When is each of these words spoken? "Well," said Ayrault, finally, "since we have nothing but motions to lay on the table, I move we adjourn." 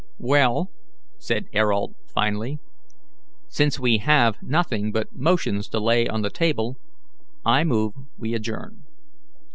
"Well," 0.17 0.69
said 1.19 1.45
Ayrault, 1.53 1.93
finally, 2.07 2.57
"since 3.49 3.79
we 3.79 3.99
have 3.99 4.41
nothing 4.41 4.91
but 4.91 5.13
motions 5.13 5.67
to 5.69 5.79
lay 5.79 6.07
on 6.07 6.23
the 6.23 6.31
table, 6.31 6.75
I 7.45 7.63
move 7.63 7.93
we 8.17 8.33
adjourn." 8.33 8.81